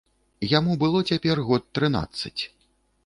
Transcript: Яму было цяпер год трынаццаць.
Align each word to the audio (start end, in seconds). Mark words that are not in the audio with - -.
Яму 0.57 0.77
было 0.83 1.03
цяпер 1.11 1.43
год 1.49 1.67
трынаццаць. 1.79 2.37